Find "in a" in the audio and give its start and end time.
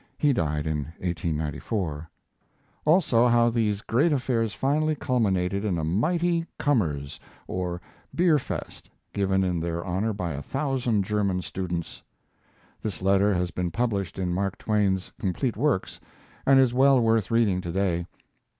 5.63-5.83